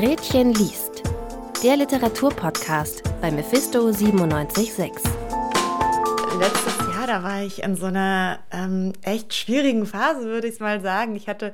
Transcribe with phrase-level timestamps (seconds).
[0.00, 1.02] Gretchen liest.
[1.64, 4.92] Der Literaturpodcast bei Mephisto 976.
[6.38, 10.80] Letztes Jahr, da war ich in so einer ähm, echt schwierigen Phase, würde ich mal
[10.80, 11.16] sagen.
[11.16, 11.52] Ich hatte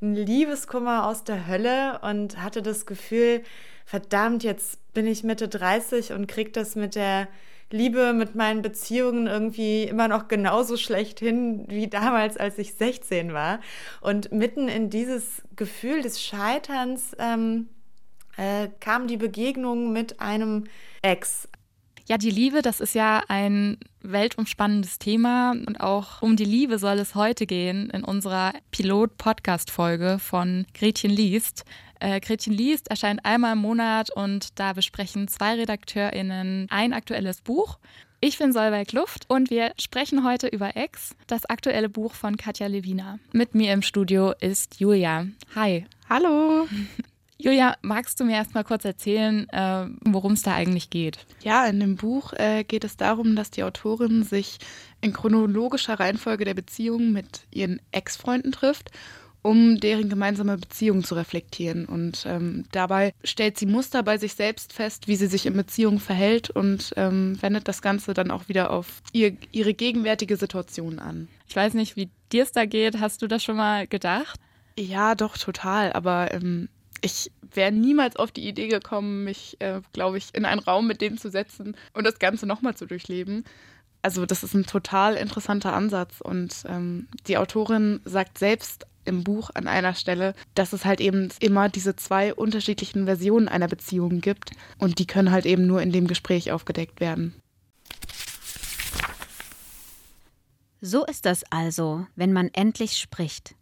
[0.00, 3.42] einen Liebeskummer aus der Hölle und hatte das Gefühl,
[3.84, 7.28] verdammt, jetzt bin ich Mitte 30 und krieg das mit der
[7.70, 13.34] Liebe, mit meinen Beziehungen irgendwie immer noch genauso schlecht hin wie damals, als ich 16
[13.34, 13.60] war.
[14.00, 17.68] Und mitten in dieses Gefühl des Scheiterns ähm,
[18.36, 20.64] äh, kam die Begegnung mit einem
[21.02, 21.48] Ex.
[22.08, 26.98] Ja, die Liebe, das ist ja ein weltumspannendes Thema und auch um die Liebe soll
[26.98, 31.64] es heute gehen in unserer Pilot-Podcast-Folge von Gretchen liest.
[32.00, 37.78] Äh, Gretchen liest erscheint einmal im Monat und da besprechen zwei RedakteurInnen ein aktuelles Buch.
[38.20, 42.66] Ich bin Solveig Luft und wir sprechen heute über Ex, das aktuelle Buch von Katja
[42.66, 43.18] Lewina.
[43.32, 45.26] Mit mir im Studio ist Julia.
[45.54, 45.86] Hi.
[46.08, 46.68] Hallo.
[47.42, 51.26] Julia, magst du mir erst mal kurz erzählen, äh, worum es da eigentlich geht?
[51.42, 54.58] Ja, in dem Buch äh, geht es darum, dass die Autorin sich
[55.00, 58.92] in chronologischer Reihenfolge der Beziehung mit ihren Ex-Freunden trifft,
[59.42, 61.86] um deren gemeinsame Beziehung zu reflektieren.
[61.86, 65.98] Und ähm, dabei stellt sie Muster bei sich selbst fest, wie sie sich in Beziehung
[65.98, 71.26] verhält und ähm, wendet das Ganze dann auch wieder auf ihr, ihre gegenwärtige Situation an.
[71.48, 73.00] Ich weiß nicht, wie dir es da geht.
[73.00, 74.38] Hast du das schon mal gedacht?
[74.78, 75.92] Ja, doch, total.
[75.92, 76.68] Aber ähm,
[77.02, 81.00] ich wäre niemals auf die Idee gekommen, mich, äh, glaube ich, in einen Raum mit
[81.00, 83.44] denen zu setzen und das Ganze nochmal zu durchleben.
[84.00, 89.50] Also das ist ein total interessanter Ansatz und ähm, die Autorin sagt selbst im Buch
[89.54, 94.52] an einer Stelle, dass es halt eben immer diese zwei unterschiedlichen Versionen einer Beziehung gibt
[94.78, 97.34] und die können halt eben nur in dem Gespräch aufgedeckt werden.
[100.80, 103.54] So ist das also, wenn man endlich spricht.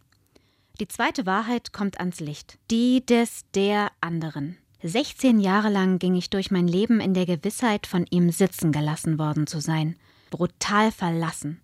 [0.79, 2.57] Die zweite Wahrheit kommt ans Licht.
[2.71, 4.57] Die des der anderen.
[4.83, 9.19] 16 Jahre lang ging ich durch mein Leben in der Gewissheit, von ihm sitzen gelassen
[9.19, 9.95] worden zu sein.
[10.31, 11.61] Brutal verlassen.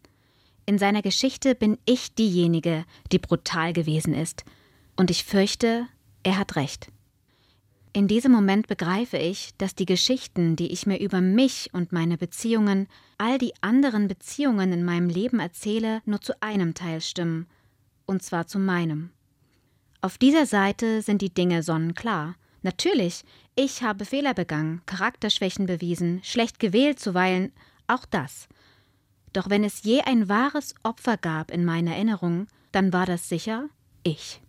[0.67, 4.43] In seiner Geschichte bin ich diejenige, die brutal gewesen ist.
[4.95, 5.87] Und ich fürchte,
[6.23, 6.91] er hat recht.
[7.93, 12.17] In diesem Moment begreife ich, dass die Geschichten, die ich mir über mich und meine
[12.17, 12.87] Beziehungen,
[13.17, 17.47] all die anderen Beziehungen in meinem Leben erzähle, nur zu einem Teil stimmen,
[18.07, 19.11] und zwar zu meinem.
[20.01, 22.35] Auf dieser Seite sind die Dinge sonnenklar.
[22.63, 23.23] Natürlich,
[23.55, 27.51] ich habe Fehler begangen, Charakterschwächen bewiesen, schlecht gewählt zuweilen,
[27.85, 28.47] auch das.
[29.33, 33.69] Doch wenn es je ein wahres Opfer gab in meiner Erinnerung, dann war das sicher
[34.03, 34.41] ich.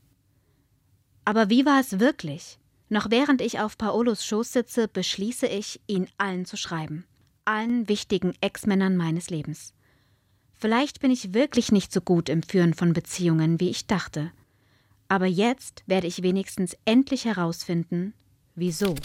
[1.25, 2.59] Aber wie war es wirklich?
[2.89, 7.05] Noch während ich auf Paolos Schoß sitze, beschließe ich, ihn allen zu schreiben.
[7.45, 9.75] Allen wichtigen Ex-Männern meines Lebens.
[10.59, 14.33] Vielleicht bin ich wirklich nicht so gut im Führen von Beziehungen, wie ich dachte.
[15.07, 18.13] Aber jetzt werde ich wenigstens endlich herausfinden,
[18.57, 18.97] wieso.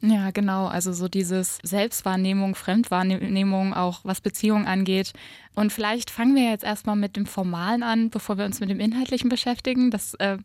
[0.00, 0.66] Ja, genau.
[0.66, 5.12] Also so dieses Selbstwahrnehmung, Fremdwahrnehmung, auch was Beziehungen angeht.
[5.54, 8.80] Und vielleicht fangen wir jetzt erstmal mit dem Formalen an, bevor wir uns mit dem
[8.80, 9.90] Inhaltlichen beschäftigen.
[9.90, 10.38] Das äh,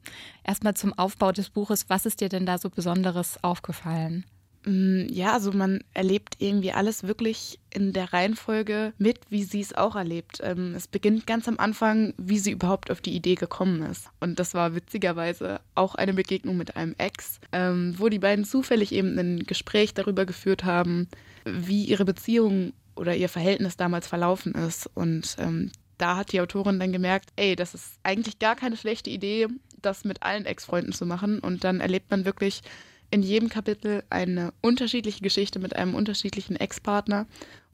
[0.44, 1.90] erstmal zum Aufbau des Buches.
[1.90, 4.26] Was ist dir denn da so Besonderes aufgefallen?
[4.68, 9.74] Mm, ja, also man erlebt irgendwie alles wirklich in der Reihenfolge mit, wie sie es
[9.74, 10.40] auch erlebt.
[10.44, 14.10] Ähm, es beginnt ganz am Anfang, wie sie überhaupt auf die Idee gekommen ist.
[14.20, 18.92] Und das war witzigerweise auch eine Begegnung mit einem Ex, ähm, wo die beiden zufällig
[18.92, 21.08] eben ein Gespräch darüber geführt haben,
[21.46, 24.90] wie ihre Beziehung oder ihr Verhältnis damals verlaufen ist.
[24.96, 29.12] Und ähm, da hat die Autorin dann gemerkt, ey, das ist eigentlich gar keine schlechte
[29.12, 29.48] Idee,
[29.82, 31.40] das mit allen Ex-Freunden zu machen.
[31.40, 32.64] Und dann erlebt man wirklich
[33.10, 37.26] in jedem Kapitel eine unterschiedliche Geschichte mit einem unterschiedlichen Ex-Partner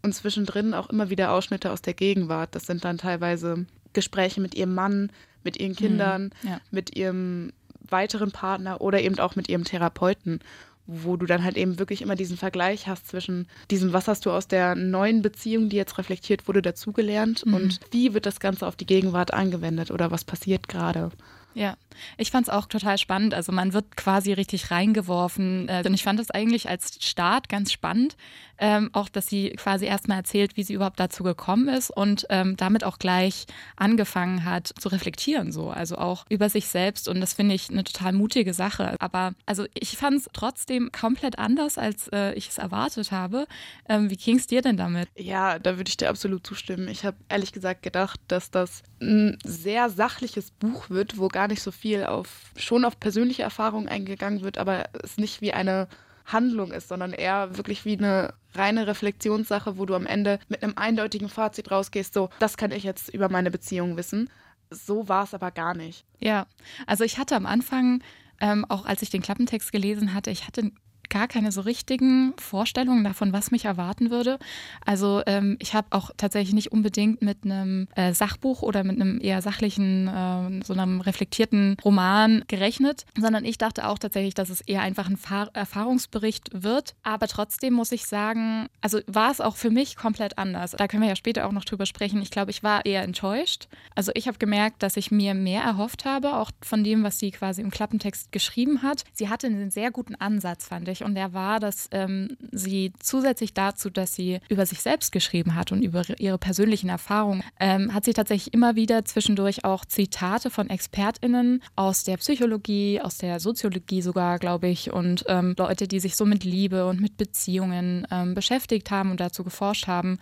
[0.02, 2.56] und zwischendrin auch immer wieder Ausschnitte aus der Gegenwart.
[2.56, 5.12] Das sind dann teilweise Gespräche mit ihrem Mann,
[5.44, 6.62] mit ihren Kindern, mhm, ja.
[6.72, 7.54] mit ihrem
[7.90, 10.40] weiteren Partner oder eben auch mit ihrem Therapeuten,
[10.86, 14.32] wo du dann halt eben wirklich immer diesen Vergleich hast zwischen diesem, was hast du
[14.32, 17.54] aus der neuen Beziehung, die jetzt reflektiert wurde, dazugelernt mhm.
[17.54, 21.12] und wie wird das Ganze auf die Gegenwart angewendet oder was passiert gerade.
[21.53, 21.75] Ja,
[22.17, 23.34] ich fand es auch total spannend.
[23.34, 25.70] Also man wird quasi richtig reingeworfen.
[25.70, 28.16] Äh, und ich fand es eigentlich als Start ganz spannend,
[28.58, 32.55] ähm, auch dass sie quasi erstmal erzählt, wie sie überhaupt dazu gekommen ist und ähm,
[32.58, 33.46] damit auch gleich
[33.76, 35.70] angefangen hat zu reflektieren, so.
[35.70, 37.08] Also auch über sich selbst.
[37.08, 38.96] Und das finde ich eine total mutige Sache.
[39.00, 43.47] Aber also ich fand es trotzdem komplett anders, als äh, ich es erwartet habe.
[43.90, 45.09] Ähm, wie ging es dir denn damit?
[45.16, 46.88] Ja, da würde ich dir absolut zustimmen.
[46.88, 51.49] Ich habe ehrlich gesagt gedacht, dass das ein sehr sachliches Buch wird, wo gar gar
[51.49, 55.90] nicht so viel auf, schon auf persönliche Erfahrungen eingegangen wird, aber es nicht wie eine
[56.25, 60.78] Handlung ist, sondern eher wirklich wie eine reine Reflexionssache, wo du am Ende mit einem
[60.78, 64.29] eindeutigen Fazit rausgehst, so, das kann ich jetzt über meine Beziehung wissen.
[64.69, 66.05] So war es aber gar nicht.
[66.19, 66.47] Ja,
[66.87, 68.01] also ich hatte am Anfang
[68.40, 70.72] ähm, auch als ich den Klappentext gelesen hatte, ich hatte
[71.14, 74.40] gar keine so richtigen Vorstellungen davon, was mich erwarten würde.
[74.84, 79.22] Also ähm, ich habe auch tatsächlich nicht unbedingt mit einem äh, Sachbuch oder mit einem
[79.22, 84.62] eher sachlichen, äh, so einem reflektierten Roman gerechnet, sondern ich dachte auch tatsächlich, dass es
[84.62, 86.96] eher einfach ein Fahr Erfahrungsbericht wird.
[87.04, 90.72] Aber trotzdem muss ich sagen, also war es auch für mich komplett anders.
[90.72, 92.24] Da können wir ja später auch noch drüber sprechen.
[92.24, 93.68] Ich glaube, ich war eher enttäuscht.
[93.94, 97.30] Also ich habe gemerkt, dass ich mir mehr erhofft habe, auch von dem, was sie
[97.30, 99.04] quasi im Klappentext geschrieben hat.
[99.14, 103.53] Sie hatte einen sehr guten Ansatz, fand ich und der war, dass ähm, sie zusätzlich
[103.53, 108.05] dazu, dass sie über sich selbst geschrieben hat und über ihre persönlichen Erfahrungen, ähm, hat
[108.05, 114.02] sie tatsächlich immer wieder zwischendurch auch Zitate von ExpertInnen aus der Psychologie, aus der Soziologie
[114.02, 118.34] sogar, glaube ich, und ähm, Leute, die sich so mit Liebe und mit Beziehungen ähm,
[118.34, 120.20] beschäftigt haben und dazu geforscht haben,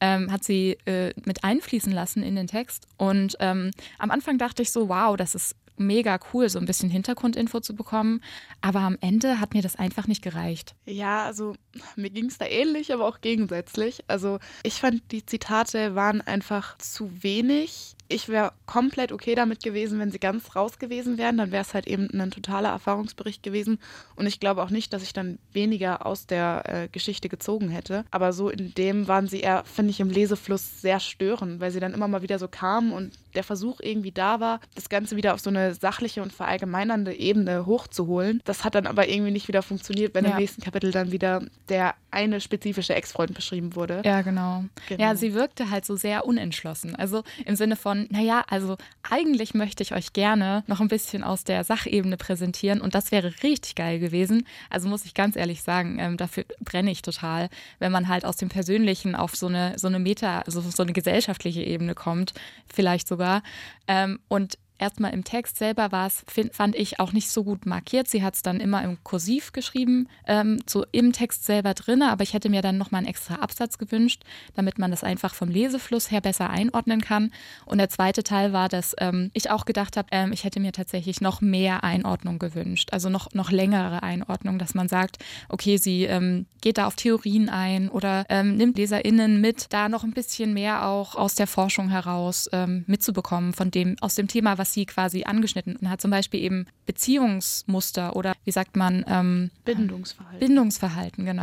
[0.00, 2.86] ähm, hat sie äh, mit einfließen lassen in den Text.
[2.96, 6.90] Und ähm, am Anfang dachte ich so, wow, das ist mega cool, so ein bisschen
[6.90, 8.20] Hintergrundinfo zu bekommen.
[8.60, 10.74] Aber am Ende hat mir das einfach nicht gereicht.
[10.86, 11.54] Ja, also
[11.96, 14.04] mir ging es da ähnlich, aber auch gegensätzlich.
[14.06, 19.98] Also ich fand, die Zitate waren einfach zu wenig ich wäre komplett okay damit gewesen,
[19.98, 21.38] wenn sie ganz raus gewesen wären.
[21.38, 23.78] Dann wäre es halt eben ein totaler Erfahrungsbericht gewesen.
[24.16, 28.04] Und ich glaube auch nicht, dass ich dann weniger aus der äh, Geschichte gezogen hätte.
[28.10, 31.80] Aber so in dem waren sie eher, finde ich, im Lesefluss sehr störend, weil sie
[31.80, 35.34] dann immer mal wieder so kamen und der Versuch irgendwie da war, das Ganze wieder
[35.34, 38.40] auf so eine sachliche und verallgemeinernde Ebene hochzuholen.
[38.44, 40.32] Das hat dann aber irgendwie nicht wieder funktioniert, wenn ja.
[40.32, 44.02] im nächsten Kapitel dann wieder der eine spezifische Ex-Freund beschrieben wurde.
[44.04, 44.64] Ja, genau.
[44.88, 45.02] genau.
[45.02, 46.94] Ja, sie wirkte halt so sehr unentschlossen.
[46.94, 48.76] Also im Sinne von, von, naja, also
[49.08, 53.32] eigentlich möchte ich euch gerne noch ein bisschen aus der Sachebene präsentieren und das wäre
[53.42, 54.46] richtig geil gewesen.
[54.68, 57.48] Also muss ich ganz ehrlich sagen, ähm, dafür brenne ich total,
[57.78, 60.92] wenn man halt aus dem Persönlichen auf so eine, so eine Meta, also so eine
[60.92, 62.34] gesellschaftliche Ebene kommt,
[62.66, 63.42] vielleicht sogar.
[63.86, 68.08] Ähm, und erstmal im Text selber war es, fand ich, auch nicht so gut markiert.
[68.08, 72.22] Sie hat es dann immer im Kursiv geschrieben, ähm, so im Text selber drin, aber
[72.22, 74.22] ich hätte mir dann nochmal einen extra Absatz gewünscht,
[74.54, 77.30] damit man das einfach vom Lesefluss her besser einordnen kann.
[77.66, 80.72] Und der zweite Teil war, dass ähm, ich auch gedacht habe, ähm, ich hätte mir
[80.72, 85.18] tatsächlich noch mehr Einordnung gewünscht, also noch, noch längere Einordnung, dass man sagt,
[85.48, 90.02] okay, sie ähm, geht da auf Theorien ein oder ähm, nimmt LeserInnen mit, da noch
[90.02, 94.58] ein bisschen mehr auch aus der Forschung heraus ähm, mitzubekommen von dem, aus dem Thema,
[94.58, 96.00] was was sie quasi angeschnitten hat.
[96.00, 99.04] Zum Beispiel eben Beziehungsmuster oder wie sagt man?
[99.06, 100.40] Ähm, Bindungsverhalten.
[100.40, 101.42] Bindungsverhalten, genau.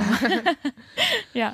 [1.33, 1.53] ja.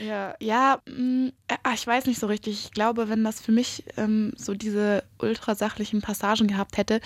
[0.00, 2.66] Ja, ja, mh, mm, äh, ich weiß nicht so richtig.
[2.66, 7.00] Ich glaube, wenn das für mich ähm, so diese ultrasachlichen Passagen gehabt hätte,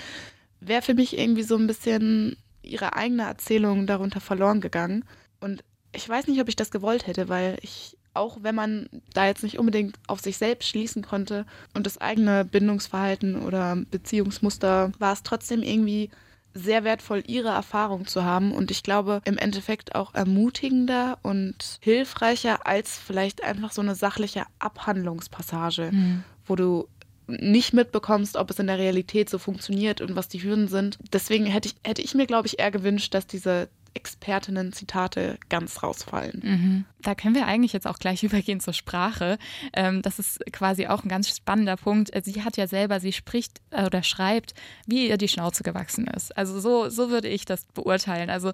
[0.61, 5.05] wäre für mich irgendwie so ein bisschen ihre eigene Erzählung darunter verloren gegangen.
[5.41, 9.27] Und ich weiß nicht, ob ich das gewollt hätte, weil ich auch wenn man da
[9.27, 15.13] jetzt nicht unbedingt auf sich selbst schließen konnte und das eigene Bindungsverhalten oder Beziehungsmuster, war
[15.13, 16.11] es trotzdem irgendwie
[16.55, 22.67] sehr wertvoll, ihre Erfahrung zu haben und ich glaube im Endeffekt auch ermutigender und hilfreicher
[22.67, 26.25] als vielleicht einfach so eine sachliche Abhandlungspassage, mhm.
[26.47, 26.89] wo du
[27.27, 30.99] nicht mitbekommst, ob es in der Realität so funktioniert und was die Hürden sind.
[31.13, 36.41] Deswegen hätte ich, hätte ich mir, glaube ich, eher gewünscht, dass diese Expertinnen-Zitate ganz rausfallen.
[36.43, 36.85] Mhm.
[37.01, 39.39] Da können wir eigentlich jetzt auch gleich übergehen zur Sprache.
[39.73, 42.11] Ähm, das ist quasi auch ein ganz spannender Punkt.
[42.25, 44.55] Sie hat ja selber, sie spricht äh, oder schreibt,
[44.87, 46.37] wie ihr die Schnauze gewachsen ist.
[46.37, 48.31] Also so, so würde ich das beurteilen.
[48.31, 48.53] Also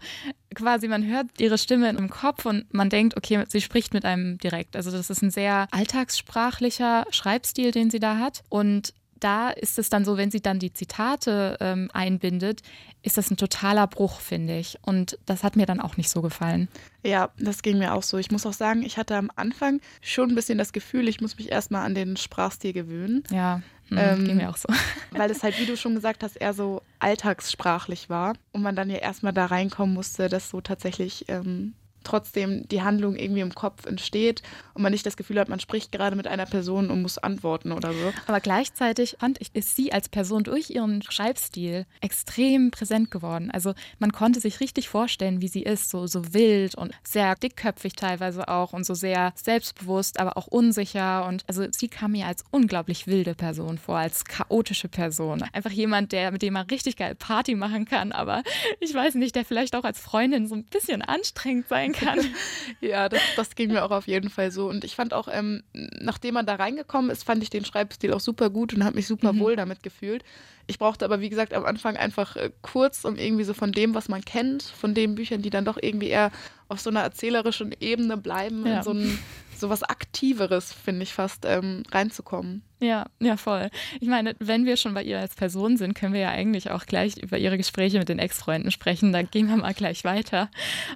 [0.55, 4.39] quasi man hört ihre Stimme im Kopf und man denkt, okay, sie spricht mit einem
[4.39, 4.77] direkt.
[4.77, 8.43] Also das ist ein sehr alltagssprachlicher Schreibstil, den sie da hat.
[8.49, 12.63] Und da ist es dann so, wenn sie dann die Zitate ähm, einbindet,
[13.03, 14.79] ist das ein totaler Bruch, finde ich.
[14.83, 16.69] Und das hat mir dann auch nicht so gefallen.
[17.05, 18.19] Ja, das ging mir auch so.
[18.19, 21.39] Ich muss auch sagen, ich hatte am Anfang schon ein bisschen das Gefühl, ich muss
[21.39, 23.23] mich erstmal an den Sprachstil gewöhnen.
[23.31, 23.63] Ja.
[23.89, 24.69] Hm, ähm, ging mir auch so.
[25.13, 28.91] Weil es halt, wie du schon gesagt hast, eher so alltagssprachlich war und man dann
[28.91, 31.75] ja erstmal da reinkommen musste, dass so tatsächlich ähm,
[32.09, 34.43] trotzdem die Handlung irgendwie im Kopf entsteht
[34.75, 37.73] und man nicht das Gefühl hat, man spricht gerade mit einer Person und muss antworten
[37.73, 38.13] oder so.
[38.27, 43.51] Aber gleichzeitig fand ich, ist sie als Person durch ihren Schreibstil extrem präsent geworden.
[43.51, 47.95] Also man konnte sich richtig vorstellen, wie sie ist, so, so wild und sehr dickköpfig
[47.95, 51.27] teilweise auch und so sehr selbstbewusst, aber auch unsicher.
[51.27, 55.45] Und also sie kam mir als unglaublich wilde Person vor, als chaotische Person.
[55.53, 58.43] Einfach jemand, der, mit dem man richtig geil Party machen kann, aber
[58.81, 62.21] ich weiß nicht, der vielleicht auch als Freundin so ein bisschen anstrengend sein kann
[62.81, 64.69] ja, das, das ging mir auch auf jeden Fall so.
[64.69, 68.21] Und ich fand auch, ähm, nachdem man da reingekommen ist, fand ich den Schreibstil auch
[68.21, 69.41] super gut und habe mich super mhm.
[69.41, 70.25] wohl damit gefühlt.
[70.69, 73.95] Ich brauchte aber, wie gesagt, am Anfang einfach äh, kurz, um irgendwie so von dem,
[73.95, 76.31] was man kennt, von den Büchern, die dann doch irgendwie eher
[76.69, 78.77] auf so einer erzählerischen Ebene bleiben, ja.
[78.77, 79.19] in so, ein,
[79.57, 82.63] sowas Aktiveres, finde ich fast, ähm, reinzukommen.
[82.81, 83.71] Ja, ja, voll.
[83.99, 86.85] Ich meine, wenn wir schon bei ihr als Person sind, können wir ja eigentlich auch
[86.85, 89.11] gleich über ihre Gespräche mit den Ex-Freunden sprechen.
[89.11, 90.51] Dann gehen wir mal gleich weiter.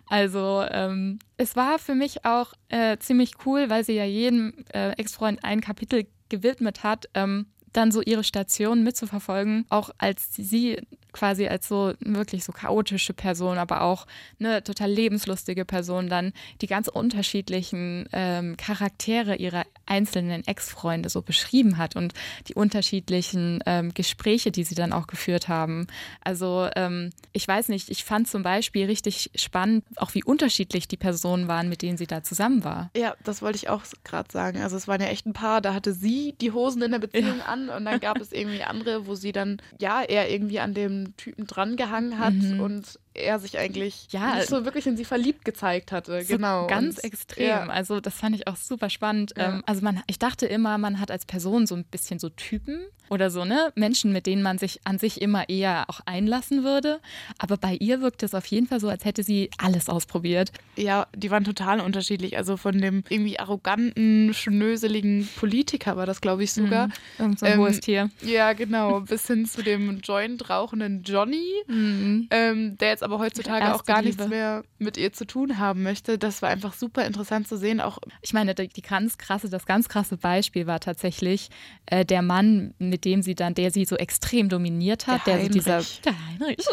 [0.06, 4.90] Also, ähm, es war für mich auch äh, ziemlich cool, weil sie ja jedem äh,
[4.90, 7.06] Ex-Freund ein Kapitel gewidmet hat.
[7.14, 10.78] Ähm, dann so ihre Station mitzuverfolgen, auch als sie
[11.12, 14.06] quasi als so wirklich so chaotische Person, aber auch
[14.40, 21.76] eine total lebenslustige Person dann die ganz unterschiedlichen ähm, Charaktere ihrer einzelnen Ex-Freunde so beschrieben
[21.76, 22.14] hat und
[22.48, 25.86] die unterschiedlichen ähm, Gespräche, die sie dann auch geführt haben.
[26.22, 30.96] Also ähm, ich weiß nicht, ich fand zum Beispiel richtig spannend, auch wie unterschiedlich die
[30.96, 32.90] Personen waren, mit denen sie da zusammen war.
[32.96, 34.62] Ja, das wollte ich auch gerade sagen.
[34.62, 37.38] Also es waren ja echt ein paar, da hatte sie die Hosen in der Beziehung
[37.38, 37.44] ja.
[37.46, 41.16] an und dann gab es irgendwie andere, wo sie dann ja eher irgendwie an dem
[41.16, 42.60] Typen drangehangen hat mhm.
[42.60, 46.22] und er sich eigentlich ja, nicht so wirklich in sie verliebt gezeigt hatte.
[46.22, 46.66] So genau.
[46.66, 47.48] Ganz und, extrem.
[47.48, 47.66] Ja.
[47.66, 49.34] Also das fand ich auch super spannend.
[49.36, 49.54] Ja.
[49.54, 52.80] Ähm, also man, ich dachte immer, man hat als Person so ein bisschen so Typen
[53.12, 53.72] oder so, ne?
[53.74, 56.98] Menschen, mit denen man sich an sich immer eher auch einlassen würde.
[57.38, 60.50] Aber bei ihr wirkt es auf jeden Fall so, als hätte sie alles ausprobiert.
[60.76, 62.38] Ja, die waren total unterschiedlich.
[62.38, 66.86] Also von dem irgendwie arroganten, schnöseligen Politiker war das, glaube ich, sogar.
[66.86, 66.92] Mhm.
[67.18, 68.10] Irgend so ein ähm, hohes Tier.
[68.22, 69.00] Ja, genau.
[69.00, 72.28] Bis hin zu dem Joint rauchenden Johnny, mhm.
[72.30, 74.16] ähm, der jetzt aber heutzutage auch gar Liebe.
[74.16, 76.18] nichts mehr mit ihr zu tun haben möchte.
[76.18, 77.80] Das war einfach super interessant zu sehen.
[77.80, 81.48] Auch ich meine, die, die ganz krasse, das ganz krasse Beispiel war tatsächlich
[81.86, 85.48] äh, der Mann, mit dem sie dann, der sie so extrem dominiert hat, der, der
[85.48, 86.64] dieser der Heinrich,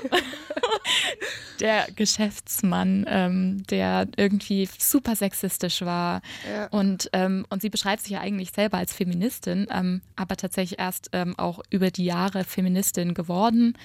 [1.60, 6.68] der Geschäftsmann, ähm, der irgendwie super sexistisch war ja.
[6.68, 11.10] und ähm, und sie beschreibt sich ja eigentlich selber als Feministin, ähm, aber tatsächlich erst
[11.14, 13.76] ähm, auch über die Jahre Feministin geworden,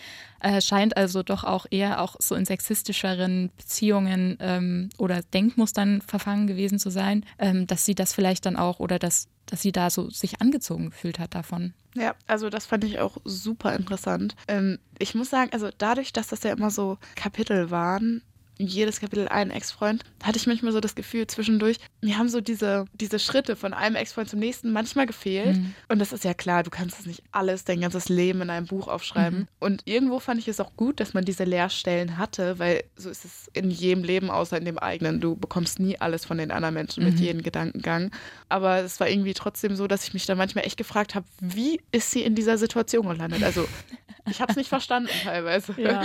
[0.45, 6.47] äh, scheint also doch auch eher auch so in sexistischeren Beziehungen ähm, oder Denkmustern verfangen
[6.47, 9.91] gewesen zu sein, ähm, dass sie das vielleicht dann auch oder dass dass sie da
[9.91, 11.75] so sich angezogen gefühlt hat davon.
[11.95, 14.35] Ja, also das fand ich auch super interessant.
[14.49, 18.23] Ähm, ich muss sagen, also dadurch, dass das ja immer so Kapitel waren,
[18.58, 22.87] jedes Kapitel einen Ex-Freund, hatte ich manchmal so das Gefühl zwischendurch, mir haben so diese,
[22.94, 25.56] diese Schritte von einem Ex-Freund zum nächsten manchmal gefehlt.
[25.56, 25.75] Mhm.
[25.88, 28.66] Und das ist ja klar, du kannst das nicht alles, dein ganzes Leben in einem
[28.66, 29.40] Buch aufschreiben.
[29.40, 29.49] Mhm.
[29.61, 33.25] Und irgendwo fand ich es auch gut, dass man diese Leerstellen hatte, weil so ist
[33.25, 35.20] es in jedem Leben, außer in dem eigenen.
[35.20, 37.11] Du bekommst nie alles von den anderen Menschen mhm.
[37.11, 38.11] mit jedem Gedankengang.
[38.49, 41.80] Aber es war irgendwie trotzdem so, dass ich mich da manchmal echt gefragt habe, wie
[41.92, 43.42] ist sie in dieser Situation gelandet?
[43.42, 43.66] Also
[44.31, 45.75] ich habe es nicht verstanden teilweise.
[45.85, 46.02] Ja.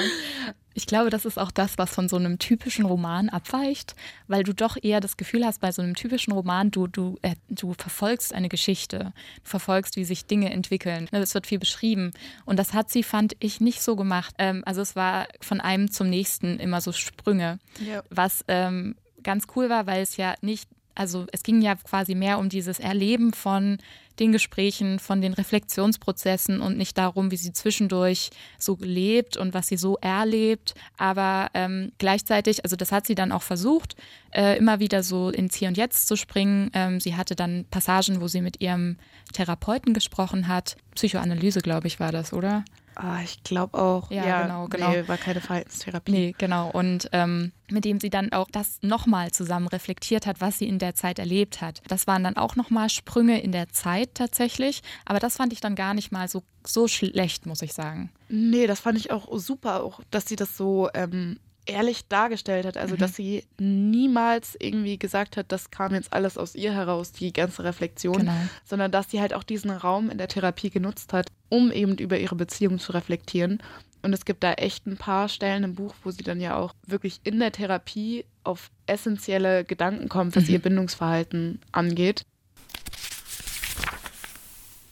[0.73, 3.95] Ich glaube, das ist auch das, was von so einem typischen Roman abweicht,
[4.27, 7.35] weil du doch eher das Gefühl hast, bei so einem typischen Roman, du, du, äh,
[7.49, 11.07] du verfolgst eine Geschichte, du verfolgst, wie sich Dinge entwickeln.
[11.11, 12.11] Es wird viel beschrieben.
[12.45, 14.35] Und das hat sie, fand ich, nicht so gemacht.
[14.37, 18.03] Ähm, also es war von einem zum nächsten immer so Sprünge, ja.
[18.09, 22.39] was ähm, ganz cool war, weil es ja nicht also es ging ja quasi mehr
[22.39, 23.77] um dieses Erleben von
[24.19, 29.67] den Gesprächen, von den Reflexionsprozessen und nicht darum, wie sie zwischendurch so lebt und was
[29.67, 30.73] sie so erlebt.
[30.97, 33.95] Aber ähm, gleichzeitig, also das hat sie dann auch versucht,
[34.31, 36.69] äh, immer wieder so ins Hier und Jetzt zu springen.
[36.73, 38.97] Ähm, sie hatte dann Passagen, wo sie mit ihrem
[39.31, 40.75] Therapeuten gesprochen hat.
[40.95, 42.65] Psychoanalyse, glaube ich, war das, oder?
[43.01, 44.11] Ah, ich glaube auch.
[44.11, 44.91] Ja, ja, genau, genau.
[44.91, 46.11] Nee, war keine Verhaltenstherapie.
[46.11, 46.69] Nee, genau.
[46.69, 50.79] Und ähm, mit dem sie dann auch das nochmal zusammen reflektiert hat, was sie in
[50.79, 51.81] der Zeit erlebt hat.
[51.87, 54.81] Das waren dann auch nochmal Sprünge in der Zeit tatsächlich.
[55.05, 58.11] Aber das fand ich dann gar nicht mal so, so schlecht, muss ich sagen.
[58.27, 61.39] Nee, das fand ich auch super, auch dass sie das so ähm,
[61.69, 62.77] ehrlich dargestellt hat.
[62.77, 62.99] Also, mhm.
[62.99, 67.63] dass sie niemals irgendwie gesagt hat, das kam jetzt alles aus ihr heraus, die ganze
[67.63, 68.33] Reflexion, genau.
[68.65, 72.17] sondern dass sie halt auch diesen Raum in der Therapie genutzt hat, um eben über
[72.17, 73.61] ihre Beziehung zu reflektieren.
[74.01, 76.73] Und es gibt da echt ein paar Stellen im Buch, wo sie dann ja auch
[76.87, 80.53] wirklich in der Therapie auf essentielle Gedanken kommt, was mhm.
[80.53, 82.23] ihr Bindungsverhalten angeht.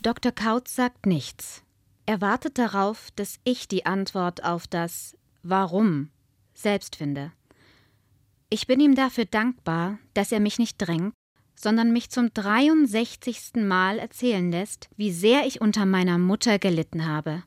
[0.01, 0.31] Dr.
[0.31, 1.63] Kautz sagt nichts.
[2.05, 6.10] Er wartet darauf, dass ich die Antwort auf das Warum
[6.57, 7.31] selbst finde.
[8.49, 11.13] Ich bin ihm dafür dankbar, dass er mich nicht drängt,
[11.55, 13.55] sondern mich zum 63.
[13.55, 17.43] Mal erzählen lässt, wie sehr ich unter meiner Mutter gelitten habe,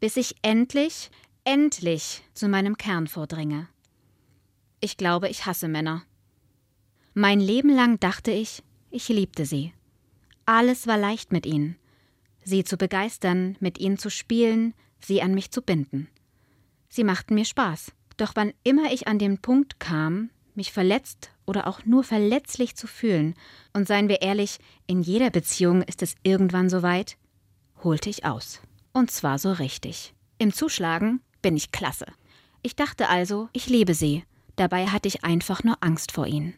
[0.00, 1.10] bis ich endlich,
[1.44, 3.68] endlich zu meinem Kern vordringe.
[4.80, 6.02] Ich glaube, ich hasse Männer.
[7.14, 9.72] Mein Leben lang dachte ich, ich liebte sie.
[10.44, 11.76] Alles war leicht mit ihnen.
[12.44, 16.08] Sie zu begeistern, mit ihnen zu spielen, sie an mich zu binden.
[16.88, 17.92] Sie machten mir Spaß.
[18.16, 22.86] Doch wann immer ich an den Punkt kam, mich verletzt oder auch nur verletzlich zu
[22.86, 23.34] fühlen,
[23.72, 27.16] und seien wir ehrlich, in jeder Beziehung ist es irgendwann soweit,
[27.84, 28.60] holte ich aus.
[28.92, 30.14] Und zwar so richtig.
[30.38, 32.06] Im Zuschlagen bin ich klasse.
[32.62, 34.24] Ich dachte also, ich liebe sie,
[34.56, 36.54] dabei hatte ich einfach nur Angst vor ihnen.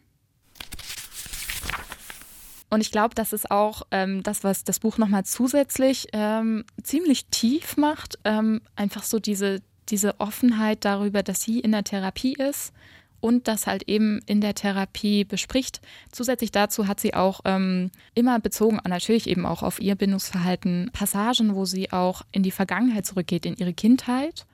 [2.69, 7.25] Und ich glaube, das ist auch ähm, das, was das Buch nochmal zusätzlich ähm, ziemlich
[7.27, 8.19] tief macht.
[8.23, 12.73] Ähm, einfach so diese, diese Offenheit darüber, dass sie in der Therapie ist
[13.21, 15.81] und das halt eben in der Therapie bespricht.
[16.11, 21.55] Zusätzlich dazu hat sie auch ähm, immer bezogen, natürlich eben auch auf ihr Bindungsverhalten, Passagen,
[21.55, 24.45] wo sie auch in die Vergangenheit zurückgeht, in ihre Kindheit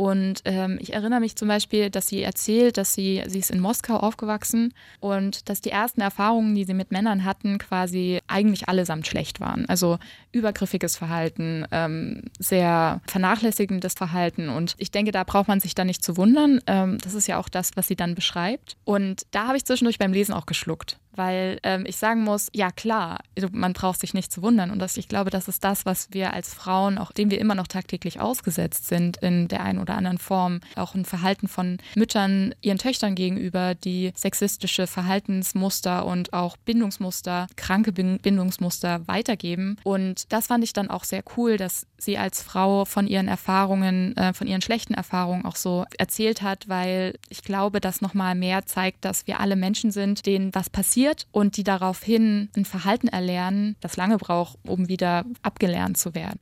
[0.00, 3.60] und ähm, ich erinnere mich zum Beispiel, dass sie erzählt, dass sie, sie ist in
[3.60, 9.06] Moskau aufgewachsen und dass die ersten Erfahrungen, die sie mit Männern hatten, quasi eigentlich allesamt
[9.06, 9.66] schlecht waren.
[9.66, 9.98] Also
[10.32, 14.48] übergriffiges Verhalten, ähm, sehr vernachlässigendes Verhalten.
[14.48, 16.62] Und ich denke, da braucht man sich dann nicht zu wundern.
[16.66, 18.78] Ähm, das ist ja auch das, was sie dann beschreibt.
[18.84, 22.70] Und da habe ich zwischendurch beim Lesen auch geschluckt weil ähm, ich sagen muss, ja
[22.70, 23.18] klar,
[23.52, 24.70] man braucht sich nicht zu wundern.
[24.70, 27.54] Und das, ich glaube, das ist das, was wir als Frauen, auch dem wir immer
[27.54, 32.54] noch tagtäglich ausgesetzt sind in der einen oder anderen Form, auch ein Verhalten von Müttern
[32.60, 39.76] ihren Töchtern gegenüber, die sexistische Verhaltensmuster und auch Bindungsmuster, kranke Bindungsmuster weitergeben.
[39.84, 44.16] Und das fand ich dann auch sehr cool, dass sie als Frau von ihren Erfahrungen,
[44.16, 48.66] äh, von ihren schlechten Erfahrungen auch so erzählt hat, weil ich glaube, das nochmal mehr
[48.66, 53.08] zeigt, dass wir alle Menschen sind, denen was passiert passiert und die daraufhin ein Verhalten
[53.08, 56.40] erlernen, das lange braucht, um wieder abgelernt zu werden.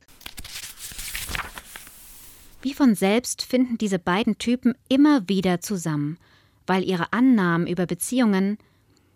[2.61, 6.17] Wie von selbst finden diese beiden Typen immer wieder zusammen,
[6.67, 8.57] weil ihre Annahmen über Beziehungen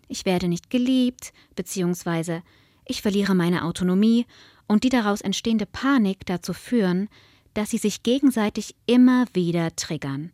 [0.06, 2.42] ich werde nicht geliebt, beziehungsweise
[2.84, 4.26] ich verliere meine Autonomie
[4.66, 7.08] und die daraus entstehende Panik dazu führen,
[7.54, 10.30] dass sie sich gegenseitig immer wieder triggern.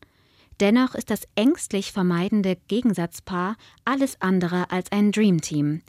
[0.61, 5.81] Dennoch ist das ängstlich vermeidende Gegensatzpaar alles andere als ein Dreamteam,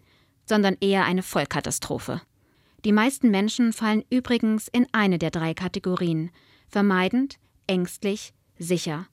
[0.45, 2.21] sondern eher eine Vollkatastrophe.
[2.85, 6.31] Die meisten Menschen fallen übrigens in eine der drei Kategorien
[6.69, 7.37] vermeidend,
[7.67, 9.07] ängstlich, sicher.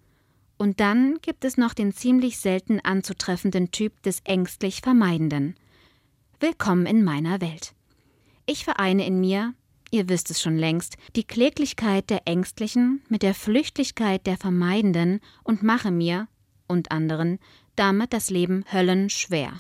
[0.59, 5.57] Und dann gibt es noch den ziemlich selten anzutreffenden Typ des ängstlich Vermeidenden.
[6.39, 7.75] Willkommen in meiner Welt.
[8.47, 9.55] Ich vereine in mir
[9.91, 15.63] ihr wisst es schon längst, die Kläglichkeit der Ängstlichen mit der Flüchtigkeit der Vermeidenden und
[15.63, 16.29] mache mir
[16.67, 17.39] und anderen
[17.79, 19.53] damit das Leben höllenschwer.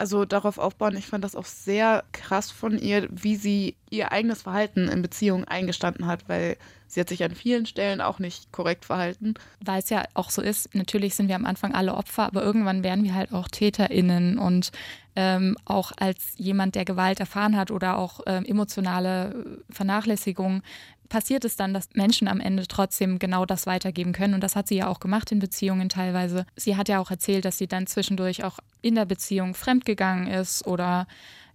[0.00, 4.40] Also darauf aufbauen, ich fand das auch sehr krass von ihr, wie sie ihr eigenes
[4.40, 8.86] Verhalten in Beziehungen eingestanden hat, weil sie hat sich an vielen Stellen auch nicht korrekt
[8.86, 9.34] verhalten.
[9.62, 12.82] Weil es ja auch so ist, natürlich sind wir am Anfang alle Opfer, aber irgendwann
[12.82, 14.72] werden wir halt auch TäterInnen und
[15.16, 20.62] ähm, auch als jemand, der Gewalt erfahren hat oder auch ähm, emotionale Vernachlässigung,
[21.10, 24.32] passiert es dann, dass Menschen am Ende trotzdem genau das weitergeben können.
[24.32, 26.46] Und das hat sie ja auch gemacht in Beziehungen teilweise.
[26.56, 30.66] Sie hat ja auch erzählt, dass sie dann zwischendurch auch in der Beziehung fremdgegangen ist
[30.66, 31.06] oder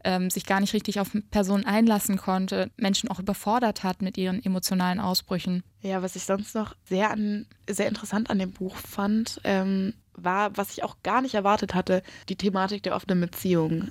[0.03, 4.43] ähm, sich gar nicht richtig auf Personen einlassen konnte, Menschen auch überfordert hat mit ihren
[4.45, 5.63] emotionalen Ausbrüchen.
[5.81, 10.55] Ja, was ich sonst noch sehr, an, sehr interessant an dem Buch fand, ähm, war,
[10.55, 13.89] was ich auch gar nicht erwartet hatte, die Thematik der offenen Beziehung.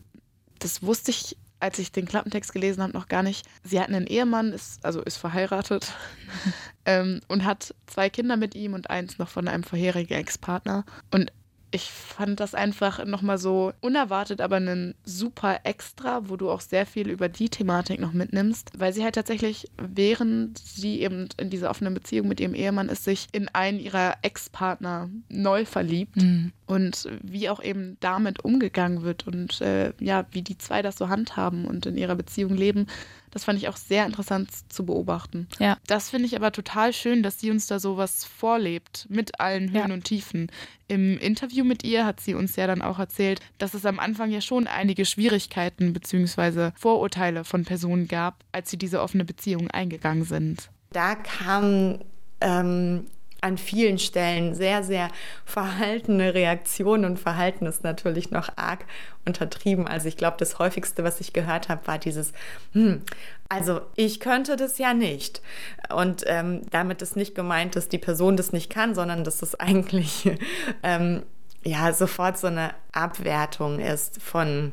[0.61, 3.46] Das wusste ich, als ich den Klappentext gelesen habe, noch gar nicht.
[3.62, 5.94] Sie hat einen Ehemann, ist, also ist verheiratet
[6.85, 10.85] ähm, und hat zwei Kinder mit ihm und eins noch von einem vorherigen Ex-Partner.
[11.11, 11.33] Und
[11.75, 16.87] ich fand das einfach nochmal so unerwartet, aber ein super Extra, wo du auch sehr
[16.87, 21.71] viel über die Thematik noch mitnimmst, weil sie halt tatsächlich, während sie eben in dieser
[21.71, 26.15] offenen Beziehung mit ihrem Ehemann ist, sich in einen ihrer Ex-Partner neu verliebt.
[26.15, 26.53] Mhm.
[26.67, 31.09] Und wie auch eben damit umgegangen wird und äh, ja, wie die zwei das so
[31.09, 32.87] handhaben und in ihrer Beziehung leben,
[33.35, 35.49] das fand ich auch sehr interessant zu beobachten.
[35.59, 35.77] Ja.
[35.88, 39.88] Das finde ich aber total schön, dass sie uns da sowas vorlebt, mit allen Höhen
[39.88, 39.94] ja.
[39.94, 40.51] und Tiefen.
[40.87, 44.31] Im Interview mit ihr hat sie uns ja dann auch erzählt, dass es am Anfang
[44.31, 46.70] ja schon einige Schwierigkeiten bzw.
[46.77, 50.70] Vorurteile von Personen gab, als sie diese offene Beziehung eingegangen sind.
[50.92, 51.99] Da kam
[52.40, 53.07] ähm,
[53.45, 55.11] an vielen Stellen sehr, sehr
[55.45, 58.87] verhaltene Reaktionen und Verhalten ist natürlich noch arg
[59.27, 59.87] untertrieben.
[59.87, 62.33] Also ich glaube, das häufigste, was ich gehört habe, war dieses,
[62.73, 63.03] hm,
[63.51, 65.43] also ich könnte das ja nicht.
[65.95, 69.55] Und ähm, damit ist nicht gemeint, dass die Person das nicht kann, sondern dass das
[69.61, 70.31] eigentlich
[70.83, 71.23] ähm,
[71.63, 74.73] ja sofort so eine Abwertung ist von,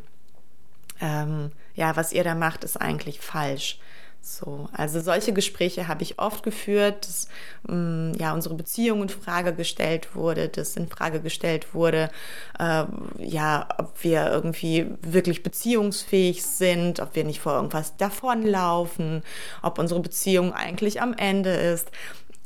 [1.02, 3.80] ähm, ja, was ihr da macht, ist eigentlich falsch.
[4.24, 7.28] So, also solche Gespräche habe ich oft geführt, dass
[7.68, 12.12] ähm, ja unsere Beziehung in Frage gestellt wurde, dass in Frage gestellt wurde,
[12.60, 12.84] äh,
[13.18, 19.24] ja, ob wir irgendwie wirklich beziehungsfähig sind, ob wir nicht vor irgendwas davonlaufen,
[19.64, 21.90] ob unsere Beziehung eigentlich am Ende ist,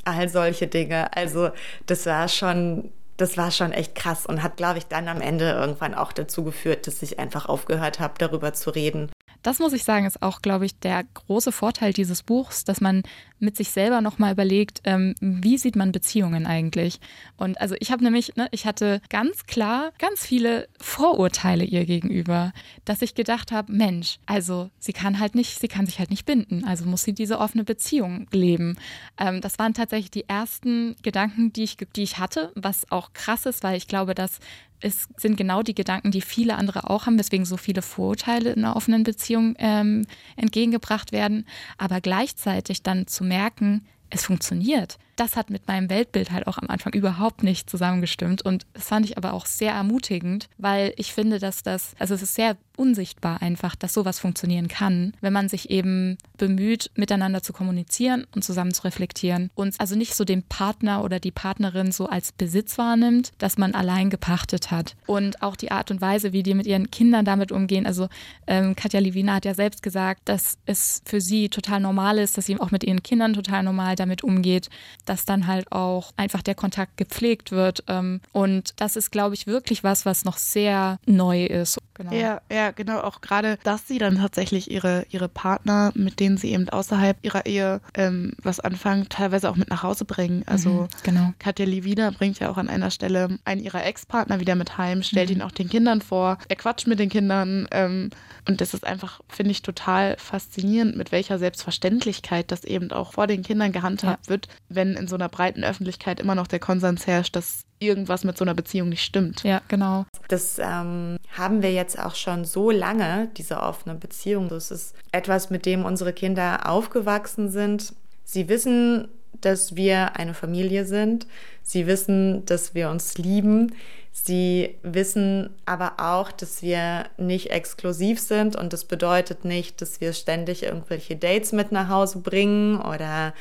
[0.05, 1.15] all solche Dinge.
[1.15, 1.49] Also
[1.87, 5.51] das war schon das war schon echt krass und hat, glaube ich, dann am Ende
[5.51, 9.09] irgendwann auch dazu geführt, dass ich einfach aufgehört habe, darüber zu reden
[9.45, 13.03] das muss ich sagen, ist auch, glaube ich, der große Vorteil dieses Buchs, dass man
[13.37, 16.99] mit sich selber nochmal überlegt, ähm, wie sieht man Beziehungen eigentlich?
[17.37, 22.53] Und also ich habe nämlich, ne, ich hatte ganz klar ganz viele Vorurteile ihr gegenüber,
[22.85, 26.25] dass ich gedacht habe, Mensch, also sie kann halt nicht, sie kann sich halt nicht
[26.25, 28.77] binden, also muss sie diese offene Beziehung leben.
[29.19, 33.45] Ähm, das waren tatsächlich die ersten Gedanken, die ich, die ich hatte, was auch krass
[33.45, 34.39] ist, weil ich glaube, dass
[34.81, 38.63] es sind genau die Gedanken, die viele andere auch haben, weswegen so viele Vorurteile in
[38.63, 41.45] einer offenen Beziehung ähm, entgegengebracht werden.
[41.77, 46.69] Aber gleichzeitig dann zu merken, es funktioniert das hat mit meinem Weltbild halt auch am
[46.69, 48.41] Anfang überhaupt nicht zusammengestimmt.
[48.41, 52.21] Und das fand ich aber auch sehr ermutigend, weil ich finde, dass das, also es
[52.21, 57.53] ist sehr unsichtbar einfach, dass sowas funktionieren kann, wenn man sich eben bemüht, miteinander zu
[57.53, 62.07] kommunizieren und zusammen zu reflektieren und also nicht so den Partner oder die Partnerin so
[62.07, 64.95] als Besitz wahrnimmt, dass man allein gepachtet hat.
[65.07, 67.85] Und auch die Art und Weise, wie die mit ihren Kindern damit umgehen.
[67.85, 68.09] Also
[68.47, 72.45] ähm, Katja Levina hat ja selbst gesagt, dass es für sie total normal ist, dass
[72.45, 74.69] sie auch mit ihren Kindern total normal damit umgeht,
[75.05, 77.83] dass dann halt auch einfach der Kontakt gepflegt wird.
[77.87, 81.77] Ähm, und das ist, glaube ich, wirklich was, was noch sehr neu ist.
[81.95, 82.13] Genau.
[82.13, 82.99] Ja, ja, genau.
[82.99, 87.45] Auch gerade, dass sie dann tatsächlich ihre, ihre Partner, mit denen sie eben außerhalb ihrer
[87.45, 90.43] Ehe ähm, was anfangen, teilweise auch mit nach Hause bringen.
[90.45, 91.33] Also mhm, genau.
[91.39, 95.29] Katja Livina bringt ja auch an einer Stelle einen ihrer Ex-Partner wieder mit heim, stellt
[95.29, 95.37] mhm.
[95.37, 97.67] ihn auch den Kindern vor, er quatscht mit den Kindern.
[97.71, 98.09] Ähm,
[98.47, 103.27] und das ist einfach, finde ich, total faszinierend, mit welcher Selbstverständlichkeit das eben auch vor
[103.27, 104.29] den Kindern gehandhabt ja.
[104.29, 108.37] wird, wenn in so einer breiten Öffentlichkeit immer noch der Konsens herrscht, dass irgendwas mit
[108.37, 109.43] so einer Beziehung nicht stimmt.
[109.43, 110.05] Ja, genau.
[110.27, 114.49] Das ähm, haben wir jetzt auch schon so lange, diese offene Beziehung.
[114.49, 117.93] Das ist etwas, mit dem unsere Kinder aufgewachsen sind.
[118.23, 119.07] Sie wissen,
[119.41, 121.27] dass wir eine Familie sind.
[121.61, 123.73] Sie wissen, dass wir uns lieben.
[124.17, 130.13] Sie wissen aber auch, dass wir nicht exklusiv sind und das bedeutet nicht, dass wir
[130.13, 133.33] ständig irgendwelche Dates mit nach Hause bringen oder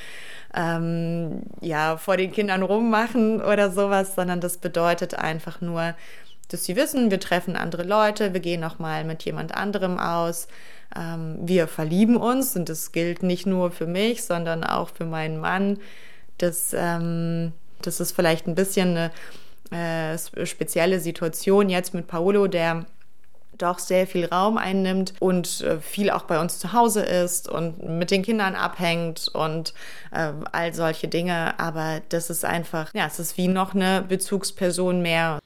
[0.53, 5.95] ähm, ja, vor den Kindern rummachen oder sowas, sondern das bedeutet einfach nur,
[6.49, 10.49] dass sie wissen, wir treffen andere Leute, wir gehen noch mal mit jemand anderem aus,
[10.97, 15.39] ähm, wir verlieben uns und das gilt nicht nur für mich, sondern auch für meinen
[15.39, 15.79] Mann.
[16.39, 19.13] Das, ähm, das ist vielleicht ein bisschen eine
[19.71, 22.87] äh, spezielle Situation jetzt mit Paolo, der
[23.59, 27.83] doch sehr viel Raum einnimmt und äh, viel auch bei uns zu Hause ist und
[27.83, 29.75] mit den Kindern abhängt und
[30.11, 31.59] äh, all solche Dinge.
[31.59, 35.39] Aber das ist einfach, ja, es ist wie noch eine Bezugsperson mehr.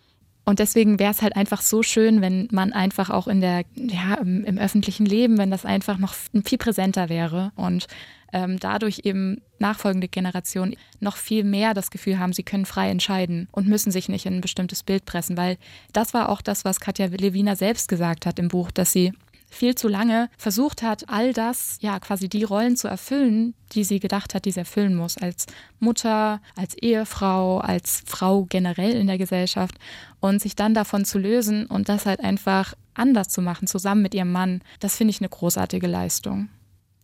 [0.48, 4.14] Und deswegen wäre es halt einfach so schön, wenn man einfach auch in der, ja,
[4.14, 7.86] im, im öffentlichen Leben, wenn das einfach noch viel präsenter wäre und
[8.32, 13.46] ähm, dadurch eben nachfolgende Generationen noch viel mehr das Gefühl haben, sie können frei entscheiden
[13.52, 15.58] und müssen sich nicht in ein bestimmtes Bild pressen, weil
[15.92, 19.12] das war auch das, was Katja Lewina selbst gesagt hat im Buch, dass sie
[19.50, 24.00] viel zu lange versucht hat, all das, ja, quasi die Rollen zu erfüllen, die sie
[24.00, 25.46] gedacht hat, die sie erfüllen muss, als
[25.78, 29.76] Mutter, als Ehefrau, als Frau generell in der Gesellschaft
[30.20, 34.14] und sich dann davon zu lösen und das halt einfach anders zu machen, zusammen mit
[34.14, 36.48] ihrem Mann, das finde ich eine großartige Leistung.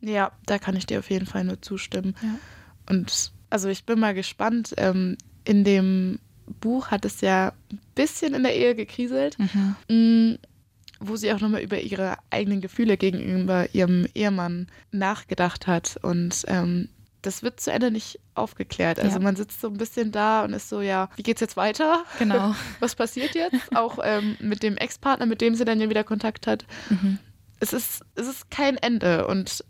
[0.00, 2.14] Ja, da kann ich dir auf jeden Fall nur zustimmen.
[2.20, 2.34] Ja.
[2.90, 4.74] Und also ich bin mal gespannt.
[4.76, 6.18] Ähm, in dem
[6.60, 10.38] Buch hat es ja ein bisschen in der Ehe gekriselt, mhm.
[11.08, 15.98] Wo sie auch nochmal über ihre eigenen Gefühle gegenüber ihrem Ehemann nachgedacht hat.
[16.02, 16.88] Und ähm,
[17.22, 18.98] das wird zu Ende nicht aufgeklärt.
[18.98, 19.22] Also ja.
[19.22, 22.04] man sitzt so ein bisschen da und ist so, ja, wie geht's jetzt weiter?
[22.18, 22.54] Genau.
[22.80, 23.74] Was passiert jetzt?
[23.74, 26.66] Auch ähm, mit dem Ex-Partner, mit dem sie dann ja wieder Kontakt hat.
[26.90, 27.18] Mhm.
[27.60, 29.26] Es, ist, es ist kein Ende.
[29.26, 29.64] Und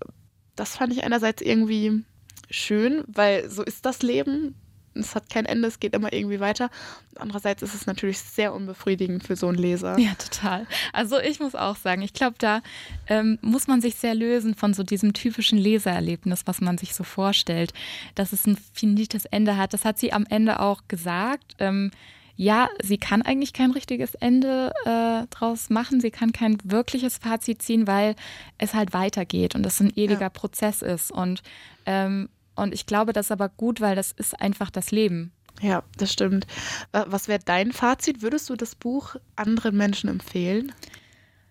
[0.56, 2.04] das fand ich einerseits irgendwie
[2.50, 4.54] schön, weil so ist das Leben.
[4.94, 6.70] Es hat kein Ende, es geht immer irgendwie weiter.
[7.16, 9.98] Andererseits ist es natürlich sehr unbefriedigend für so einen Leser.
[9.98, 10.66] Ja, total.
[10.92, 12.62] Also ich muss auch sagen, ich glaube, da
[13.08, 17.04] ähm, muss man sich sehr lösen von so diesem typischen Lesererlebnis, was man sich so
[17.04, 17.72] vorstellt,
[18.14, 19.74] dass es ein finites Ende hat.
[19.74, 21.54] Das hat sie am Ende auch gesagt.
[21.58, 21.90] Ähm,
[22.36, 26.00] ja, sie kann eigentlich kein richtiges Ende äh, draus machen.
[26.00, 28.16] Sie kann kein wirkliches Fazit ziehen, weil
[28.58, 30.28] es halt weitergeht und es ein ewiger ja.
[30.30, 31.12] Prozess ist.
[31.12, 31.42] Und,
[31.86, 35.32] ähm, und ich glaube, das ist aber gut, weil das ist einfach das Leben.
[35.60, 36.46] Ja, das stimmt.
[36.92, 38.22] Was wäre dein Fazit?
[38.22, 40.72] Würdest du das Buch anderen Menschen empfehlen?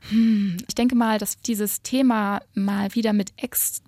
[0.09, 3.81] Hm, ich denke mal, dass dieses Thema mal wieder mit Ex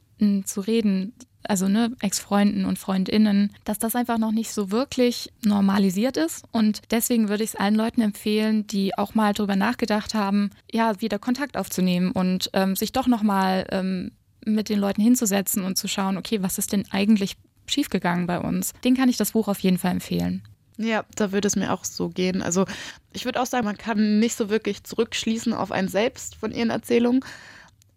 [0.46, 6.16] zu reden, also ne, Ex-Freunden und Freundinnen, dass das einfach noch nicht so wirklich normalisiert
[6.16, 6.46] ist.
[6.52, 11.02] Und deswegen würde ich es allen Leuten empfehlen, die auch mal darüber nachgedacht haben, ja,
[11.02, 14.12] wieder Kontakt aufzunehmen und ähm, sich doch nochmal ähm,
[14.46, 17.36] mit den Leuten hinzusetzen und zu schauen, okay, was ist denn eigentlich
[17.68, 18.74] schiefgegangen bei uns?
[18.84, 20.44] Den kann ich das Buch auf jeden Fall empfehlen.
[20.78, 22.42] Ja, da würde es mir auch so gehen.
[22.42, 22.66] Also
[23.14, 26.70] ich würde auch sagen, man kann nicht so wirklich zurückschließen auf ein Selbst von ihren
[26.70, 27.24] Erzählungen.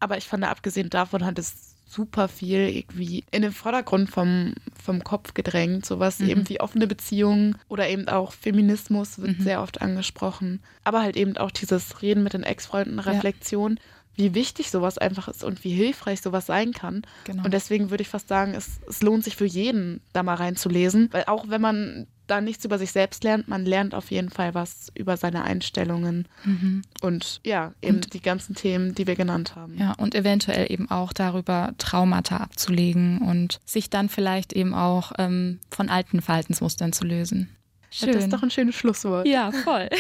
[0.00, 5.02] Aber ich fand, abgesehen davon hat es super viel irgendwie in den Vordergrund vom, vom
[5.02, 5.87] Kopf gedrängt.
[5.87, 6.28] Sowas mhm.
[6.28, 9.42] eben wie offene Beziehungen oder eben auch Feminismus wird mhm.
[9.42, 10.61] sehr oft angesprochen.
[10.84, 13.76] Aber halt eben auch dieses Reden mit den Ex-Freunden, Reflexion.
[13.76, 13.82] Ja
[14.18, 17.02] wie wichtig sowas einfach ist und wie hilfreich sowas sein kann.
[17.24, 17.44] Genau.
[17.44, 21.09] Und deswegen würde ich fast sagen, es, es lohnt sich für jeden, da mal reinzulesen.
[21.12, 24.54] Weil auch wenn man da nichts über sich selbst lernt, man lernt auf jeden Fall
[24.54, 26.83] was über seine Einstellungen mhm.
[27.00, 29.78] und ja, eben und, die ganzen Themen, die wir genannt haben.
[29.78, 35.61] Ja, und eventuell eben auch darüber Traumata abzulegen und sich dann vielleicht eben auch ähm,
[35.70, 37.48] von alten Verhaltensmustern zu lösen.
[37.90, 38.12] Schön.
[38.12, 39.27] Das ist doch ein schönes Schlusswort.
[39.27, 39.88] Ja, voll.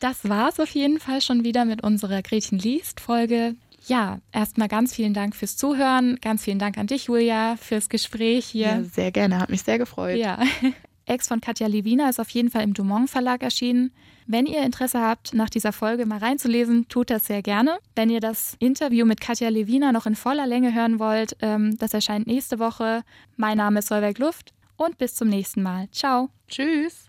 [0.00, 3.54] Das war es auf jeden Fall schon wieder mit unserer Gretchen liest Folge.
[3.86, 6.18] Ja, erstmal ganz vielen Dank fürs Zuhören.
[6.20, 8.66] Ganz vielen Dank an dich, Julia, fürs Gespräch hier.
[8.66, 10.18] Ja, sehr gerne, hat mich sehr gefreut.
[10.18, 10.38] Ja.
[11.06, 13.92] Ex von Katja Lewina ist auf jeden Fall im Dumont Verlag erschienen.
[14.26, 17.78] Wenn ihr Interesse habt, nach dieser Folge mal reinzulesen, tut das sehr gerne.
[17.94, 21.92] Wenn ihr das Interview mit Katja Lewina noch in voller Länge hören wollt, ähm, das
[21.92, 23.02] erscheint nächste Woche.
[23.36, 25.88] Mein Name ist Solveig Luft und bis zum nächsten Mal.
[25.90, 26.30] Ciao.
[26.48, 27.08] Tschüss.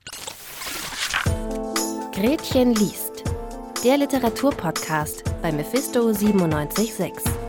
[2.12, 3.24] Gretchen liest.
[3.84, 7.45] Der Literaturpodcast bei Mephisto 976.